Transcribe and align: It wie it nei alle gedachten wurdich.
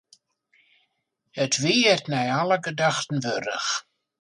It 1.43 1.53
wie 1.61 1.85
it 1.95 2.03
nei 2.11 2.27
alle 2.39 2.57
gedachten 2.67 3.17
wurdich. 3.23 3.67